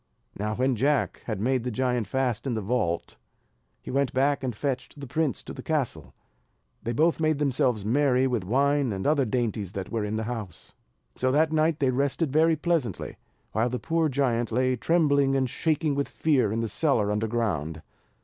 [0.35, 3.17] Now when Jack had made the giant fast in the vault,
[3.83, 6.15] he went back and fetched the prince to the castle;
[6.81, 10.23] they both made themselves merry with the wine and other dainties that were in the
[10.23, 10.73] house.
[11.17, 13.17] So that night they rested very pleasantly,
[13.51, 17.83] while the poor giant lay trembling and shaking with fear in the cellar under ground.